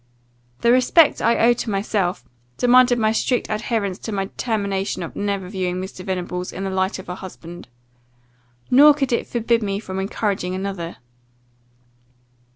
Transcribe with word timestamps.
The 0.61 0.71
respect 0.71 1.21
I 1.21 1.37
owe 1.37 1.53
to 1.53 1.69
myself, 1.69 2.27
demanded 2.57 2.97
my 2.97 3.11
strict 3.11 3.51
adherence 3.51 3.99
to 3.99 4.11
my 4.11 4.25
determination 4.25 5.03
of 5.03 5.15
never 5.15 5.47
viewing 5.47 5.75
Mr. 5.75 6.03
Venables 6.03 6.51
in 6.51 6.63
the 6.63 6.71
light 6.71 6.97
of 6.97 7.07
a 7.07 7.13
husband, 7.13 7.67
nor 8.71 8.95
could 8.95 9.11
it 9.11 9.27
forbid 9.27 9.61
me 9.61 9.79
from 9.79 9.99
encouraging 9.99 10.55
another. 10.55 10.97